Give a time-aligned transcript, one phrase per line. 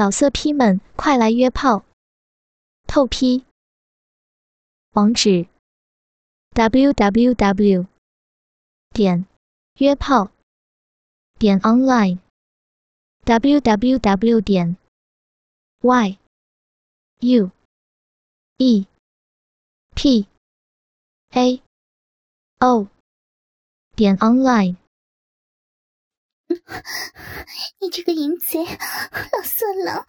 [0.00, 1.84] 老色批们，快来约炮！
[2.86, 3.44] 透批。
[4.92, 5.46] 网址
[6.54, 7.86] ：w w w
[8.94, 9.26] 点
[9.74, 10.30] 约炮
[11.38, 12.18] 点 online
[13.24, 14.78] w w w 点
[15.82, 16.18] y
[17.18, 17.50] u
[18.56, 18.86] e
[19.94, 20.26] p
[21.32, 21.62] a
[22.60, 22.88] o
[23.94, 24.78] 点 online。
[27.78, 30.04] 你这个淫贼，老色狼，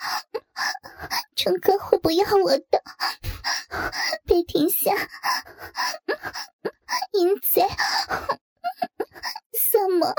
[1.36, 2.82] 春哥会不要我的，
[4.26, 4.91] 别停下，
[7.13, 7.68] 淫贼，
[9.54, 10.13] 色魔，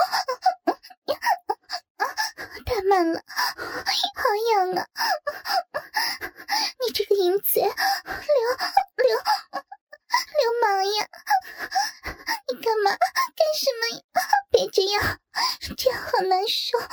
[2.64, 3.20] 太慢了，
[4.14, 4.22] 好
[4.54, 4.86] 痒啊！
[6.86, 7.74] 你这个淫贼，流流。
[10.12, 10.20] 流
[10.60, 11.08] 氓呀！
[12.48, 12.90] 你干嘛？
[12.90, 13.82] 干什么？
[14.50, 15.18] 别这样，
[15.76, 16.86] 这样好难受，好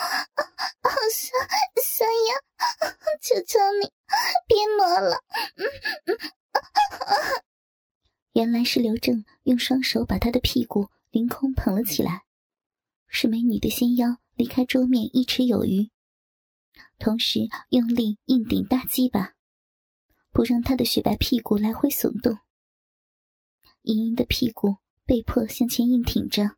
[1.12, 1.48] 酸
[1.84, 2.32] 酸呀！
[3.22, 3.92] 求求你，
[4.48, 5.22] 别磨了。
[8.32, 12.24] 原来是刘正用双手把他的屁股凌空捧了起来，
[13.08, 15.92] 使美女的纤腰离开桌面一尺有余，
[16.98, 19.36] 同时用力硬顶大鸡巴，
[20.32, 22.40] 不让他的雪白屁股来回耸动。
[23.84, 26.56] 莹莹的屁股被迫向前硬挺着，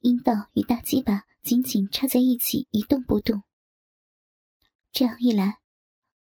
[0.00, 3.42] 阴道与大鸡巴紧紧插在一起，一动不动。
[4.92, 5.60] 这样一来，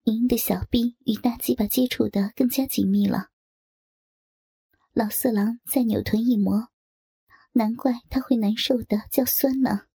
[0.03, 3.31] 莹莹的小臂与大鸡巴接触的更加紧密了。
[4.95, 6.69] 老色狼再扭臀一磨，
[7.51, 9.87] 难怪他会难受的叫酸呢。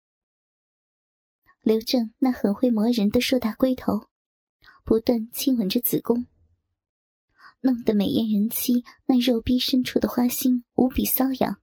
[1.62, 4.10] 刘正那很会磨人的硕大龟头，
[4.84, 6.28] 不断亲吻着子宫。
[7.62, 11.62] 弄得美艳人妻那肉逼深处的花心无比瘙痒。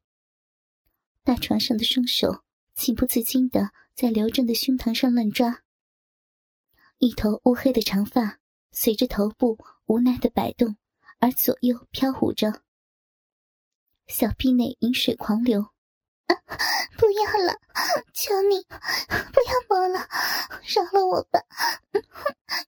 [1.22, 2.42] 大床上的双手
[2.74, 5.62] 情不自禁的在刘正的胸膛上乱抓，
[6.96, 8.38] 一头乌黑的长发
[8.72, 10.78] 随着头部无奈的摆动
[11.18, 12.62] 而左右飘舞着，
[14.06, 15.72] 小臂内饮水狂流。
[16.96, 17.60] 不要了，
[18.14, 20.08] 求你不要摸了，
[20.64, 21.40] 饶了我吧！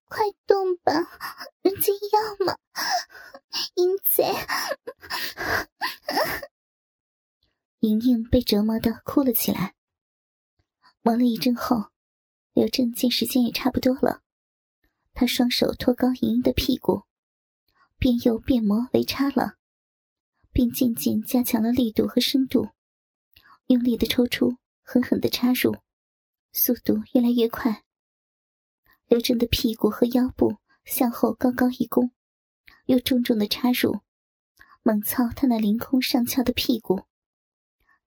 [0.07, 0.93] 快动吧，
[1.63, 2.59] 人家要嘛！
[3.75, 4.35] 淫贼！
[7.81, 9.75] 莹莹被折磨的哭了起来。
[11.01, 11.91] 磨了一阵后，
[12.53, 14.21] 刘正见时间也差不多了，
[15.15, 17.05] 他双手托高莹莹的屁股，
[17.99, 19.55] 变右变磨为差了，
[20.59, 22.71] 并渐渐加强了力度和深度。
[23.69, 25.77] 用力的抽出，狠狠的插入，
[26.51, 27.85] 速度越来越快。
[29.07, 32.11] 刘正的屁股和腰部向后高高一弓，
[32.87, 34.01] 又重重的插入，
[34.83, 37.03] 猛操他那凌空上翘的屁股，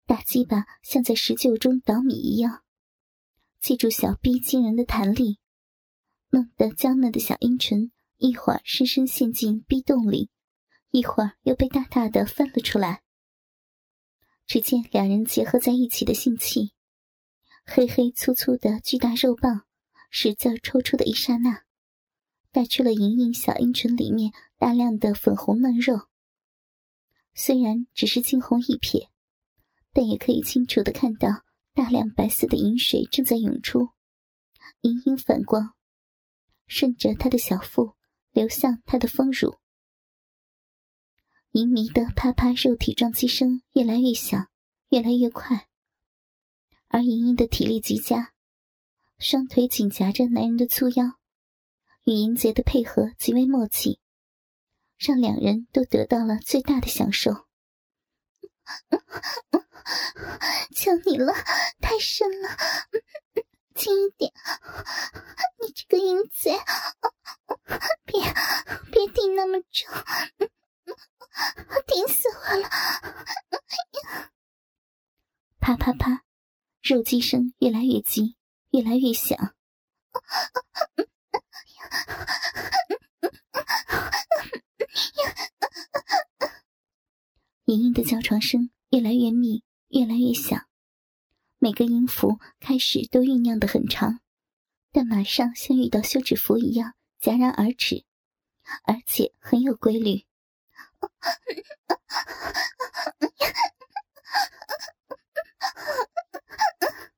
[0.06, 2.64] 大鸡巴像在石臼中捣米一样，
[3.62, 5.40] 借助小臂惊人的弹力，
[6.32, 10.30] 弄得娇嫩的小阴唇一会儿深深陷进逼洞里，
[10.91, 13.02] 一会儿又被大大的翻了出来。
[14.46, 16.74] 只见两人结合在一起的性器，
[17.66, 19.66] 黑黑粗粗的巨大肉棒
[20.09, 21.63] 使劲抽出的一刹那，
[22.52, 26.09] 带去了莹莹小阴唇里面大量的粉红嫩肉。
[27.34, 29.08] 虽然只是惊鸿一瞥，
[29.94, 31.29] 但也可以清楚的看到
[31.73, 33.91] 大量白色的饮水正在涌出，
[34.81, 35.73] 隐隐反光，
[36.68, 37.96] 顺着她的小腹
[38.31, 39.61] 流向她的丰乳。
[41.52, 44.48] 淫迷的啪啪肉体撞击声越来越响，
[44.88, 45.68] 越来越快。
[46.88, 48.32] 而莹莹的体力极佳，
[49.20, 51.20] 双腿紧夹着男人的粗腰，
[52.06, 54.00] 与淫贼的配合极为默契，
[54.98, 57.32] 让两人都得到了最大的享受。
[60.74, 61.34] 求你了，
[61.82, 62.48] 太深了，
[63.76, 64.32] 轻一点！
[65.62, 66.58] 你这个淫贼，
[68.06, 68.22] 别
[68.90, 69.90] 别顶那么重！
[71.88, 72.69] 顶死我了！
[75.59, 76.24] 啪啪啪，
[76.81, 78.36] 肉击声越来越急，
[78.72, 79.53] 越来越响。
[87.66, 90.67] 莹莹的叫床声越来越密，越来越响。
[91.58, 94.20] 每个音符开始都酝酿的很长，
[94.91, 98.03] 但马上像遇到休止符一样戛然而止，
[98.84, 100.26] 而且很有规律。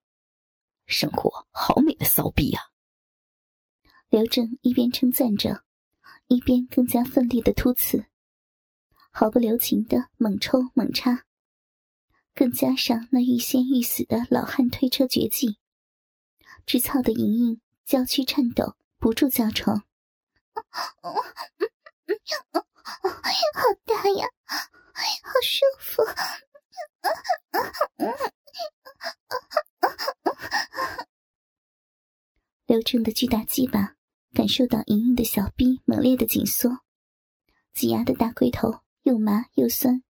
[0.85, 2.61] 生活好美的骚逼呀！
[4.09, 5.63] 刘正一边称赞着，
[6.27, 8.05] 一边更加奋力的突刺，
[9.09, 11.25] 毫不留情的猛抽猛插，
[12.35, 15.57] 更加上那欲仙欲死的老汉推车绝技，
[16.65, 19.83] 直操的莹莹娇躯颤抖，不住叫床。
[22.83, 23.09] 好
[23.85, 24.27] 大呀，
[25.23, 26.03] 好舒服。
[32.65, 33.95] 刘正的巨大鸡巴
[34.33, 36.79] 感受到莹莹的小臂猛烈的紧缩，
[37.73, 40.03] 挤压的大龟头又麻又酸。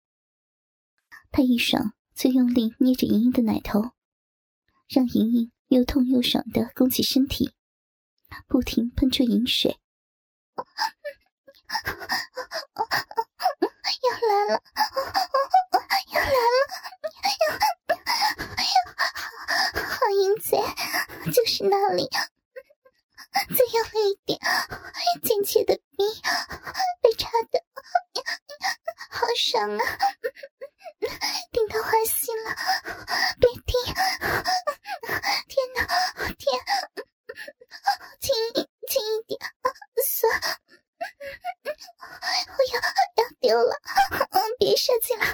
[1.30, 3.92] 他一爽就用力捏着莹莹的奶头，
[4.88, 7.54] 让莹莹又痛又爽的弓起身体，
[8.46, 9.78] 不停喷出饮水。
[14.02, 14.62] 要来了，
[16.12, 16.56] 要来了！
[19.88, 20.50] 好淫贼，
[21.32, 22.08] 就是那里。
[23.34, 24.38] 再用力一点，
[25.22, 26.04] 尖尖的逼
[27.02, 27.64] 被插的
[29.10, 29.84] 好爽啊！
[31.50, 32.54] 顶到花心了，
[33.40, 33.72] 别停！
[35.48, 35.78] 天哪，
[36.38, 36.44] 天，
[38.20, 38.56] 轻一
[38.86, 39.40] 轻一点，
[40.04, 40.30] 酸！
[42.56, 42.80] 我要
[43.24, 43.74] 要丢了，
[44.58, 45.24] 别射精了，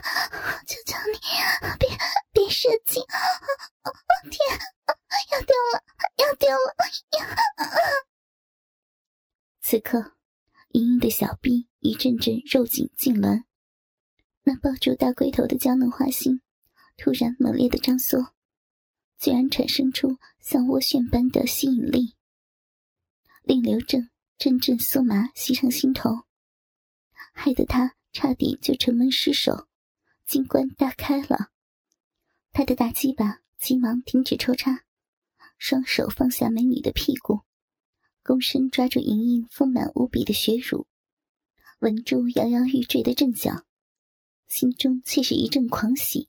[0.67, 1.19] 求求你，
[1.79, 1.89] 别
[2.33, 3.03] 别射精！
[4.31, 4.59] 天，
[5.33, 5.83] 要丢了，
[6.17, 6.75] 要丢了！
[9.61, 10.17] 此刻，
[10.71, 13.45] 莹莹的小臂一阵阵肉紧痉挛，
[14.43, 16.41] 那抱住大龟头的娇嫩花心
[16.97, 18.35] 突然猛烈的张缩，
[19.19, 22.17] 居然产生出像涡旋般的吸引力，
[23.43, 26.25] 令刘正阵阵酥麻袭上心头，
[27.43, 29.67] 害得他差点就城门失守，
[30.27, 31.51] 金冠大开了。
[32.53, 34.85] 他的大鸡巴急忙停止抽插，
[35.57, 37.41] 双手放下美女的屁股。
[38.23, 40.87] 躬身抓住莹莹丰满无比的血乳，
[41.79, 43.65] 稳住摇摇欲坠的阵脚，
[44.47, 46.29] 心中却是一阵狂喜。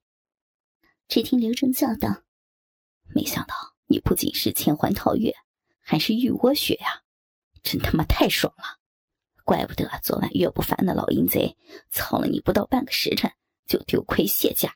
[1.09, 2.23] 只听刘正叫道
[3.13, 3.53] ：“没想到
[3.87, 5.33] 你不仅是千环套月，
[5.81, 7.03] 还是玉窝穴呀！
[7.61, 8.79] 真他妈太爽了！
[9.45, 11.57] 怪不得昨晚岳不凡那老淫贼
[11.89, 13.31] 操了你不到半个时辰
[13.65, 14.75] 就丢盔卸甲。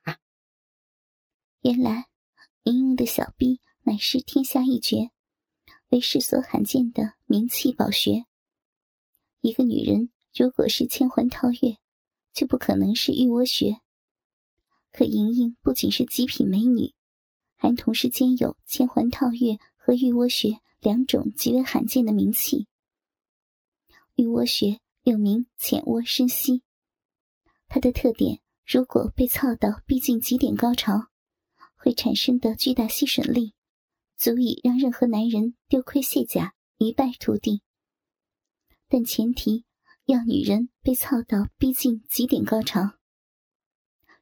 [1.62, 2.06] 原来
[2.64, 5.10] 莹莹的小臂乃是天下一绝。”
[5.90, 8.26] 为世所罕见的名器宝穴。
[9.42, 11.78] 一个女人如果是千环套月，
[12.34, 13.80] 就不可能是玉窝穴。
[14.92, 16.94] 可莹莹不仅是极品美女，
[17.56, 22.68] 还同时兼有千环套月和玉窝穴两种极为罕见的名器。
[24.16, 26.64] 玉窝穴又名浅窝深吸，
[27.68, 31.08] 它的特点，如果被操到逼近极点高潮，
[31.76, 33.54] 会产生的巨大吸吮力。
[34.18, 37.62] 足以让任何男人丢盔卸甲、一败涂地，
[38.88, 39.66] 但前提
[40.06, 42.94] 要女人被操到逼近极点高潮。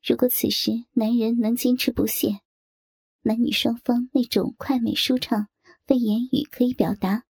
[0.03, 2.39] 如果此时男人能坚持不懈，
[3.21, 5.47] 男女双方那种快美舒畅，
[5.85, 7.23] 非言语可以表达，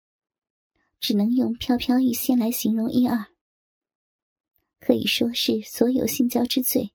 [1.02, 3.26] 只能用飘飘欲仙来形容一二，
[4.80, 6.94] 可以说是所有性交之最。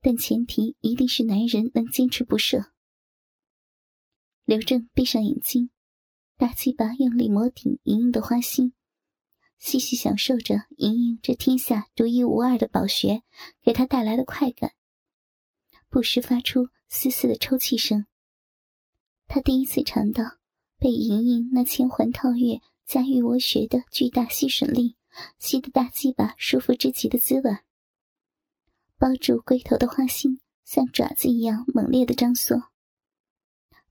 [0.00, 2.72] 但前提一定是男人能坚持不射。
[4.44, 5.70] 刘正闭上眼睛，
[6.36, 8.72] 大鸡巴用力摩顶莹莹的花心，
[9.58, 13.22] 细细享受着莹莹这天下独一无二的宝穴
[13.62, 14.72] 给他带来的快感，
[15.88, 18.06] 不时发出丝丝的抽泣声。
[19.28, 20.38] 他第一次尝到
[20.76, 22.60] 被莹莹那千环套月
[22.90, 24.96] 加玉窝穴的巨大吸吮力
[25.38, 27.56] 吸得大鸡巴舒服至极的滋味。
[28.98, 32.72] 包住龟头的花心像爪子一样猛烈的张缩。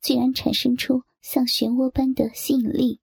[0.01, 2.99] 居然产生出像漩涡般的吸引力。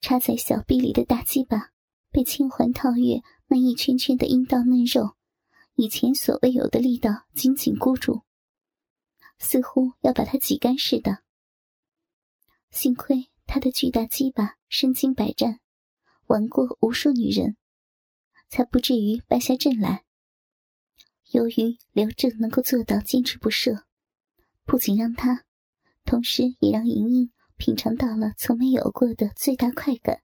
[0.00, 1.70] 插在小臂里的大鸡巴
[2.10, 5.14] 被千环套月那一圈圈的阴道嫩肉
[5.76, 8.24] 以前所未有的力道紧紧箍住，
[9.38, 11.22] 似乎要把它挤干似的。
[12.72, 15.60] 幸亏他的巨大鸡巴身经百战，
[16.26, 17.56] 玩过无数女人，
[18.50, 20.04] 才不至于败下阵来。
[21.30, 23.86] 由于刘正能够做到坚持不射，
[24.66, 25.46] 不仅让他。
[26.04, 30.22] 同时，也让莹莹品尝到了从没有过的最大快感。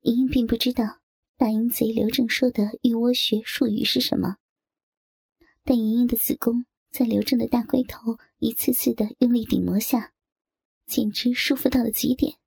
[0.00, 1.00] 莹莹并不知道
[1.38, 4.36] 大淫贼刘正说的“玉窝穴”术语是什么，
[5.64, 10.12] 但莹莹的子宫在刘正的大龟头一次次的用力顶磨下，
[10.86, 12.38] 简直舒服到了极点。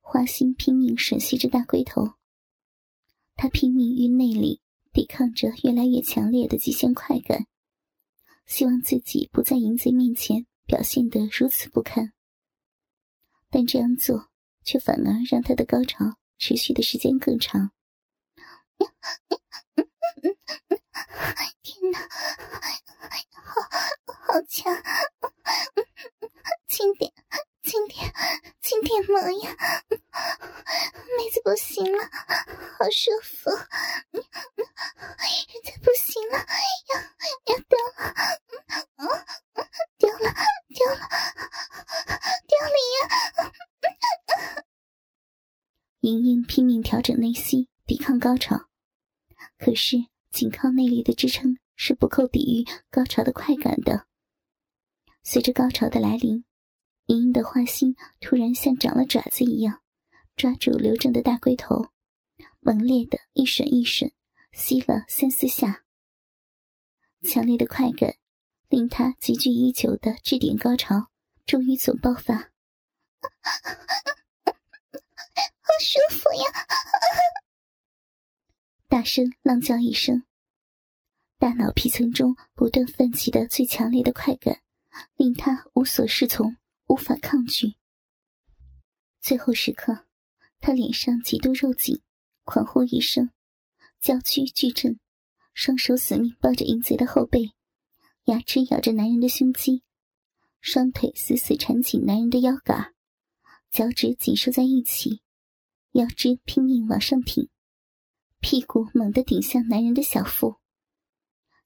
[0.00, 2.14] 花心拼命吮吸着大龟头，
[3.36, 4.60] 他拼命于内里
[4.92, 7.46] 抵抗着越来越强烈的极限快感，
[8.46, 10.46] 希望自己不在淫贼面前。
[10.68, 12.12] 表现得如此不堪，
[13.48, 14.28] 但这样做
[14.64, 17.70] 却反而让他的高潮持续的时间更长。
[21.62, 21.98] 天哪，
[24.04, 24.70] 好好强！
[26.78, 27.12] 轻点，
[27.64, 28.14] 轻点，
[28.60, 29.56] 轻点磨呀，
[29.90, 32.04] 妹子不行了，
[32.78, 33.50] 好舒服，
[34.12, 34.22] 人
[35.64, 36.94] 家不行了，要
[37.52, 38.04] 要掉了，
[38.94, 39.02] 啊
[39.98, 40.32] 掉了，
[40.68, 41.08] 掉了，
[42.46, 43.02] 掉了呀！
[46.02, 48.68] 莹莹拼命调整内心，抵抗高潮，
[49.58, 49.96] 可是
[50.30, 54.06] 仅靠内力的支撑是不够抵御高潮的快感的。
[55.24, 56.44] 随着高潮的来临。
[57.08, 59.80] 莹莹的花心突然像长了爪子一样，
[60.36, 61.88] 抓住刘正的大龟头，
[62.60, 64.12] 猛烈的一吮一吮，
[64.52, 65.84] 吸了三四下。
[67.22, 68.16] 强烈的快感
[68.68, 71.08] 令他积聚已久的质点高潮
[71.46, 72.34] 终于总爆发，
[74.44, 76.44] 好舒服呀！
[78.86, 80.24] 大声浪叫一声，
[81.38, 84.60] 大脑皮层中不断泛起的最强烈的快感，
[85.16, 86.54] 令他无所适从。
[86.88, 87.74] 无法抗拒。
[89.20, 90.06] 最后时刻，
[90.58, 92.00] 他脸上极度肉紧，
[92.44, 93.30] 狂呼一声，
[94.00, 94.98] 娇躯巨震，
[95.52, 97.52] 双手死命抱着淫贼的后背，
[98.24, 99.82] 牙齿咬着男人的胸肌，
[100.60, 102.94] 双腿死死缠紧男人的腰杆，
[103.70, 105.20] 脚趾紧收在一起，
[105.92, 107.50] 腰肢拼命往上挺，
[108.40, 110.56] 屁股猛地顶向男人的小腹，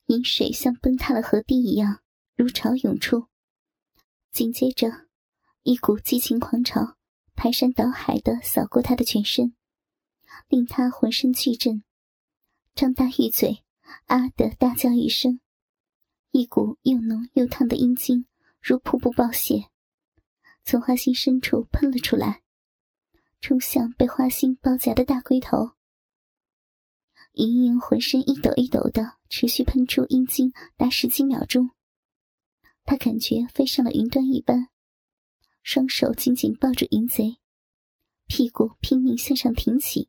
[0.06, 2.02] 饮水像崩塌了河堤一样
[2.34, 3.28] 如潮涌出，
[4.32, 5.06] 紧接着。
[5.64, 6.96] 一股激情狂潮
[7.36, 9.54] 排山倒海的扫过他的全身，
[10.48, 11.84] 令他浑身剧震，
[12.74, 13.62] 张大玉嘴，
[14.06, 15.38] 啊的大叫一声，
[16.32, 18.26] 一股又浓又烫的阴茎
[18.60, 19.68] 如瀑布爆泄，
[20.64, 22.42] 从花心深处喷了出来，
[23.40, 25.72] 冲向被花心包夹的大龟头。
[27.34, 31.70] 莹莹浑身一抖一抖的，持续喷出阴茎达十几秒钟，
[32.84, 34.71] 她感觉飞上了云端一般。
[35.62, 37.36] 双手紧紧抱住淫贼，
[38.26, 40.08] 屁股拼命向上挺起。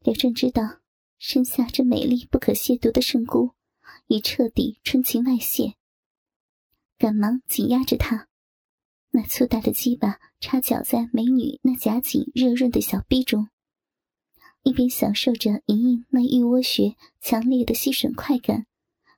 [0.00, 0.80] 刘正知道
[1.18, 3.52] 身下这美丽不可亵渎的圣姑
[4.06, 5.74] 已彻底春情外泄，
[6.96, 8.28] 赶忙紧压着她，
[9.10, 13.48] 那粗大的鸡巴插脚在美女那夹紧热润的小臂中，
[14.62, 18.66] 一边享受着莹莹那玉窝穴强烈的吸吮快感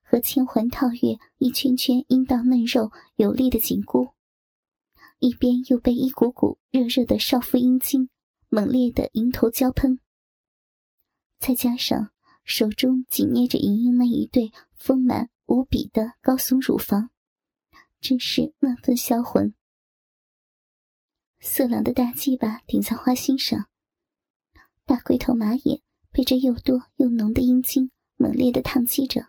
[0.02, 4.11] 和千环套月一圈圈阴道嫩肉有力的紧箍。
[5.18, 8.08] 一边又被一股股热热的少妇阴茎
[8.48, 10.00] 猛烈的迎头浇喷，
[11.38, 12.12] 再加上
[12.44, 17.10] 手中紧捏着莹莹那一对丰满无比的高耸乳房，
[18.00, 19.54] 真是万分销魂。
[21.40, 23.68] 色狼的大鸡巴顶在花心上，
[24.84, 29.28] 大龟头马眼被这又多又浓的阴茎猛烈的烫击着，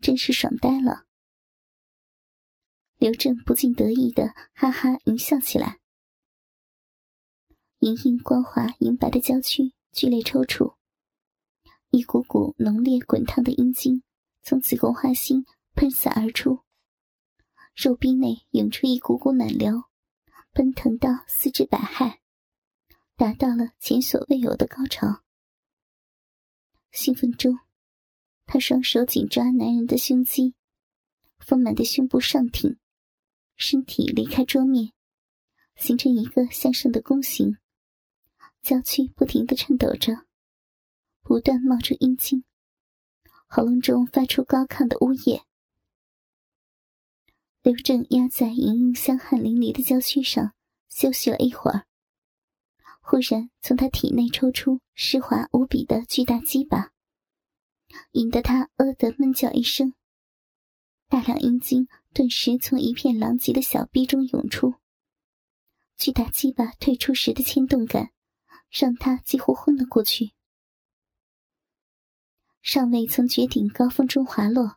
[0.00, 1.06] 真是爽呆了。
[3.02, 5.80] 刘正不禁得意的哈哈一笑起来，
[7.80, 10.76] 莹莹光滑银白的娇躯剧烈抽搐，
[11.90, 14.04] 一股股浓烈滚烫的阴茎
[14.44, 15.44] 从子宫花心
[15.74, 16.60] 喷洒而出，
[17.74, 19.82] 肉壁内涌出一股股暖流，
[20.52, 22.18] 奔腾到四肢百骸，
[23.16, 25.24] 达到了前所未有的高潮。
[26.92, 27.58] 兴奋中，
[28.46, 30.54] 他双手紧抓男人的胸肌，
[31.40, 32.78] 丰满的胸部上挺。
[33.62, 34.92] 身体离开桌面，
[35.76, 37.58] 形成一个向上的弓形，
[38.60, 40.26] 娇躯不停的颤抖着，
[41.22, 42.42] 不断冒出阴茎，
[43.46, 45.44] 喉咙中发出高亢的呜咽。
[47.62, 50.54] 刘正压在莹莹香汗淋漓的娇躯上
[50.88, 51.86] 休息了一会儿，
[53.00, 56.90] 忽然从他体内抽出湿滑无比的巨大鸡巴，
[58.10, 59.94] 引得他“呃”的闷叫一声，
[61.08, 61.86] 大量阴茎。
[62.14, 64.74] 顿时从一片狼藉的小逼中涌出，
[65.96, 68.12] 巨大鸡巴退出时的牵动感，
[68.70, 70.32] 让他几乎昏了过去。
[72.60, 74.76] 尚未从绝顶高峰中滑落，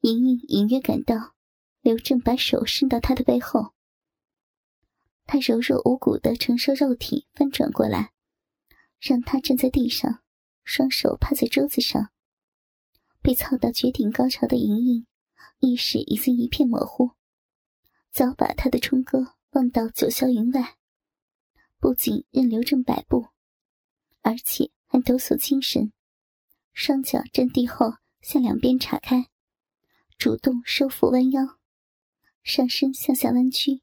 [0.00, 1.34] 莹莹隐约感到
[1.80, 3.74] 刘正把手伸到她的背后，
[5.24, 8.12] 他柔弱无骨的承受肉体翻转过来，
[9.00, 10.22] 让他站在地上，
[10.62, 12.10] 双手趴在桌子上，
[13.20, 15.06] 被操到绝顶高潮的莹莹。
[15.58, 17.12] 意识已经一片模糊，
[18.10, 20.76] 早把他的冲哥忘到九霄云外。
[21.78, 23.28] 不仅任刘正摆布，
[24.22, 25.92] 而且还抖擞精神，
[26.72, 29.28] 双脚站地后向两边岔开，
[30.18, 31.58] 主动收腹弯腰，
[32.42, 33.82] 上身向下弯曲，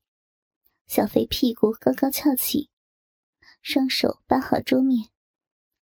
[0.87, 2.69] 小肥屁股高高翘起，
[3.61, 5.09] 双手扒好桌面，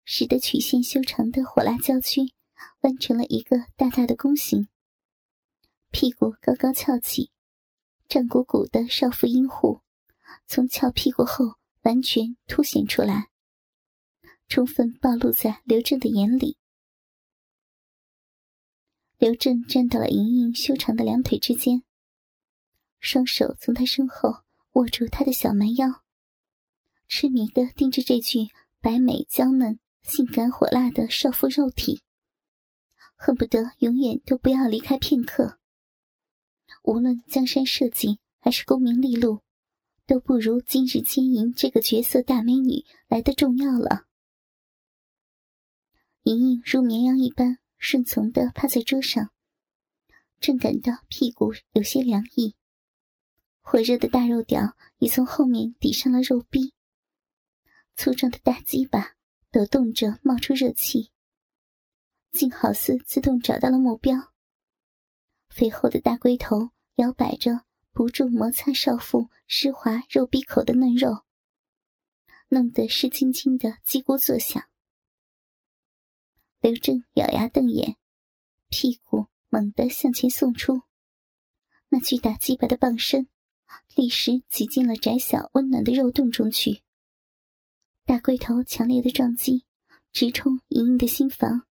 [0.05, 2.33] 使得曲线修长的火辣娇躯
[2.81, 4.69] 弯成了一个大大的弓形。
[5.95, 7.31] 屁股高高翘起，
[8.09, 9.81] 胀鼓鼓的少妇阴户
[10.45, 13.31] 从翘屁股后完全凸显出来，
[14.49, 16.59] 充分暴露在刘正的眼里。
[19.19, 21.85] 刘正站到了莹莹修长的两腿之间，
[22.99, 26.03] 双手从她身后握住她的小蛮腰，
[27.07, 28.49] 痴迷的盯着这具
[28.81, 32.03] 白美娇嫩、性感火辣的少妇肉体，
[33.15, 35.61] 恨不得永远都不要离开片刻。
[36.85, 39.43] 无论江山社稷还是功名利禄，
[40.07, 44.07] 都不如今日金银这个绝色大美女来的重要了。
[46.23, 47.59] 莹莹如绵羊一般。
[47.77, 49.31] 顺从的趴在桌上，
[50.41, 52.57] 正感到屁股有些凉意，
[53.61, 56.73] 火热的大肉屌已从后面抵上了肉壁，
[57.95, 59.17] 粗壮的大鸡巴
[59.51, 61.11] 抖动着冒出热气，
[62.33, 64.33] 竟好似自动找到了目标。
[65.51, 71.25] 肥厚的大龟头摇摆着，不住摩擦少妇湿滑肉壁口的嫩肉，
[72.49, 74.63] 弄得湿青青的叽咕作响。
[76.61, 77.97] 刘正咬牙瞪眼，
[78.69, 80.83] 屁股猛地向前送出，
[81.89, 83.29] 那巨大鸡巴的棒身
[83.97, 86.83] 立时挤进了窄小温暖的肉洞中去。
[88.05, 89.65] 大龟头强烈的撞击
[90.13, 91.67] 直冲莹莹的心房，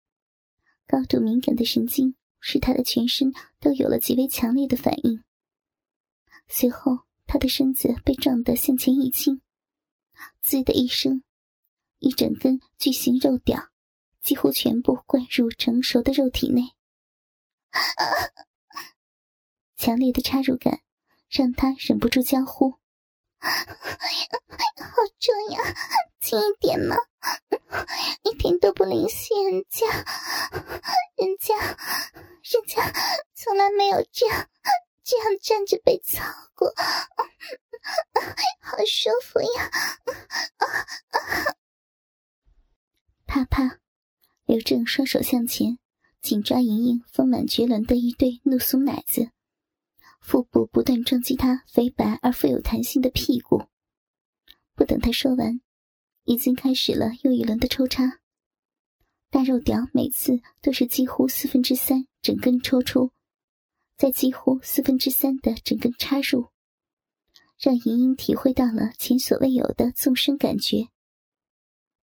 [0.87, 3.31] 高度敏感的神经使他的全身
[3.61, 5.23] 都有了极为强烈的反应。
[6.49, 9.41] 随后，他的身子被撞得向前一倾，
[10.41, 11.23] 滋的一声，
[11.99, 13.69] 一整根巨型肉屌。
[14.21, 16.61] 几乎全部灌入成熟的肉体内，
[19.75, 20.81] 强烈的插入感
[21.27, 22.75] 让他忍不住娇呼
[24.77, 25.59] ：“好重呀，
[26.21, 26.95] 轻一点嘛，
[28.23, 29.87] 一点都不灵犀人家，
[31.17, 32.93] 人家，人家
[33.33, 34.47] 从来没有这样
[35.03, 36.23] 这样站着被操
[36.55, 36.73] 过，
[38.61, 39.71] 好舒服呀！”
[43.25, 43.79] 啪啪。
[44.45, 45.79] 刘正双手向前，
[46.21, 49.31] 紧抓莹莹丰满绝伦的一对怒酥奶子，
[50.21, 53.65] 腹部不断撞击他肥白而富有弹性的屁股。
[54.75, 55.61] 不等他说完，
[56.23, 58.19] 已经开始了又一轮的抽插。
[59.29, 63.11] 大肉屌每次都是几乎四分之三整根抽出，
[63.97, 66.49] 再几乎四分之三的整根插入，
[67.57, 70.87] 让莹莹体会到了前所未有的纵深感觉。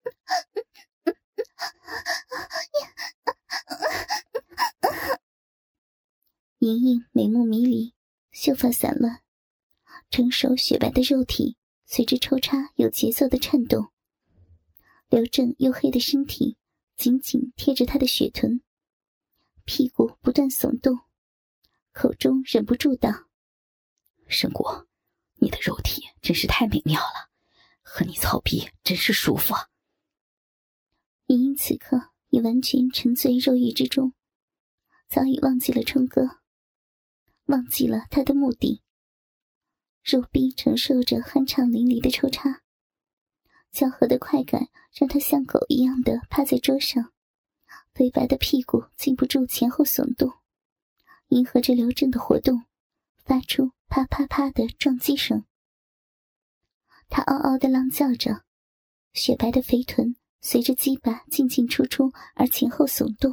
[6.58, 7.94] 莹莹眉目迷离，
[8.32, 9.20] 秀发散乱，
[10.10, 13.92] 成熟雪白的肉体随着抽插有节奏的颤动。
[15.10, 16.56] 刘正黝黑的身体
[16.96, 18.62] 紧紧贴着她的雪臀，
[19.66, 20.98] 屁股不断耸动，
[21.92, 23.10] 口中忍不住道
[24.26, 24.88] ：“申果，
[25.34, 27.30] 你的肉体真是太美妙了，
[27.82, 29.54] 和你操逼真是舒服。”
[31.28, 34.14] 莹莹此刻已完全沉醉肉欲之中，
[35.06, 36.41] 早已忘记了冲哥。
[37.46, 38.82] 忘记了他的目的。
[40.02, 42.62] 肉臂承受着酣畅淋漓的抽插，
[43.70, 47.12] 交合的快感让他像狗一样的趴在桌上，
[47.94, 50.32] 肥白的屁股禁不住前后耸动，
[51.28, 52.64] 迎合着刘正的活动，
[53.24, 55.44] 发出啪啪啪的撞击声。
[57.08, 58.44] 他嗷嗷的浪叫着，
[59.12, 63.32] 雪白的肥臀随着鸡巴进进出出而前后耸动。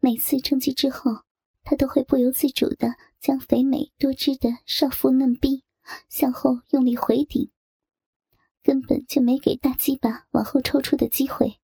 [0.00, 1.25] 每次冲击之后。
[1.68, 5.64] 他都会不由自主的将肥美多汁的少妇嫩逼
[6.08, 7.50] 向后用力回顶，
[8.62, 11.58] 根本就没给大鸡巴往后抽出的机会。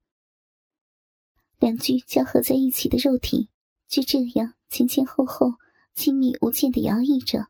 [1.61, 3.49] 两具交合在一起的肉体
[3.87, 5.53] 就这样前前后后
[5.95, 7.47] 亲密无间的摇曳着，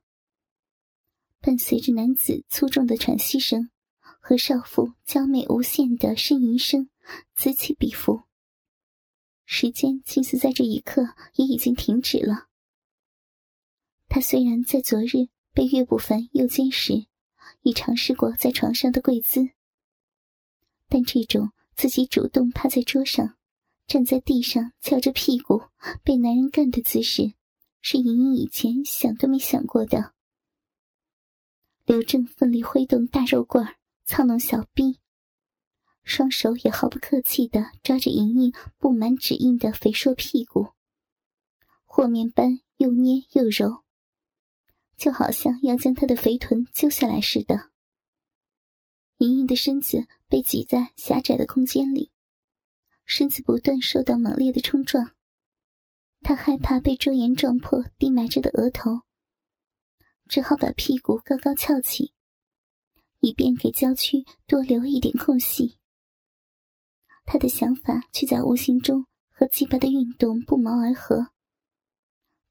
[1.40, 3.70] 伴随着男子粗重的喘息声
[4.20, 6.90] 和少妇娇媚无限的呻吟声，
[7.34, 8.24] 此起彼伏。
[9.54, 12.48] 时间近似在这一刻也已经停止了。
[14.08, 17.04] 他虽然在昨日被岳不凡诱奸时，
[17.60, 19.50] 已尝试过在床上的跪姿，
[20.88, 23.36] 但这种自己主动趴在桌上，
[23.86, 25.64] 站在地上翘着屁股
[26.02, 27.34] 被男人干的姿势，
[27.82, 30.14] 是莹莹以前想都没想过的。
[31.84, 33.66] 刘正奋力挥动大肉棍，
[34.06, 35.01] 操弄小臂。
[36.04, 40.68] 双手也毫不客气地抓着莹莹布满指印的肥硕屁股，
[41.84, 43.84] 和面般又捏又揉，
[44.96, 47.70] 就好像要将她的肥臀揪下来似的。
[49.18, 52.10] 莹莹的身子被挤在狭窄的空间里，
[53.04, 55.12] 身子不断受到猛烈的冲撞，
[56.22, 59.02] 她害怕被周岩撞破低埋着的额头，
[60.28, 62.12] 只好把屁股高高翘起，
[63.20, 65.78] 以便给郊区多留一点空隙。
[67.32, 71.28] 他的想法却在无形中和鸡巴的运动不谋而合。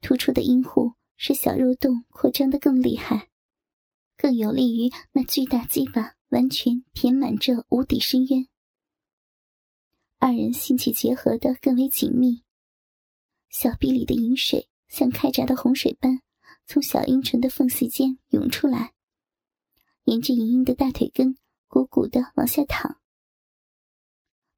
[0.02, 3.30] 突出的阴户使小肉洞扩张的更厉害，
[4.18, 8.48] 更有利于那巨大鸡巴完全填满这无底深渊。
[10.18, 12.42] 二人性气结合的更为紧密，
[13.50, 16.22] 小臂里的饮水像开闸的洪水般
[16.66, 18.96] 从小阴唇的缝隙间涌出来，
[20.06, 23.00] 沿着莹莹的大腿根鼓鼓的往下淌。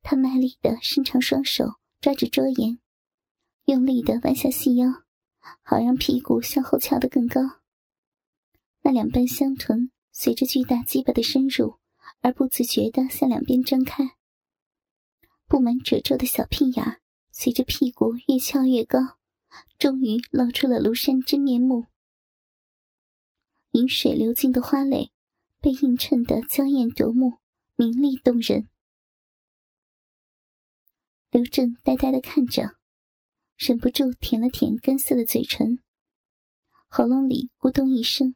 [0.04, 2.78] 他卖力的伸长双手抓着桌沿，
[3.66, 4.88] 用力的弯下细腰，
[5.64, 7.42] 好让屁股向后翘得更高。
[8.82, 11.80] 那两瓣香臀随着巨大鸡巴的深入
[12.20, 14.18] 而不自觉的向两边张开。
[15.48, 17.00] 布满褶皱的小屁眼
[17.32, 19.00] 随着屁股越翘越高，
[19.80, 21.86] 终于露出了庐山真面目。
[23.72, 25.12] 饮水流进的花蕾
[25.62, 27.40] 被映衬得娇艳夺目，
[27.76, 28.68] 明丽动人。
[31.34, 32.76] 刘正呆呆的看着，
[33.58, 35.80] 忍不住舔了舔干涩的嘴唇，
[36.88, 38.36] 喉咙里咕咚一声，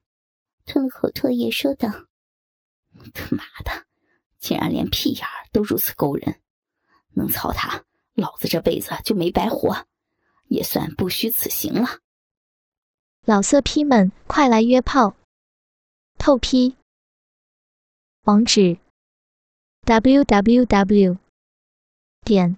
[0.66, 1.90] 吞了口唾液，说道
[3.14, 3.86] ：“他妈的，
[4.40, 6.42] 竟然连屁眼都如此勾人！”
[7.14, 9.86] 能操他，老子这辈子就没白活，
[10.48, 12.00] 也算不虚此行了。
[13.26, 15.16] 老色批们，快来约炮！
[16.18, 16.76] 透批。
[18.24, 18.80] 网址
[19.86, 21.18] ：w w w.
[22.24, 22.58] 点